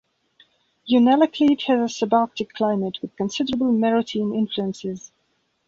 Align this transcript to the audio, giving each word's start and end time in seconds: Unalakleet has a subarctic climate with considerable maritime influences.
Unalakleet 0.89 1.61
has 1.67 1.79
a 2.01 2.05
subarctic 2.05 2.53
climate 2.53 2.97
with 3.03 3.15
considerable 3.15 3.71
maritime 3.71 4.33
influences. 4.33 5.11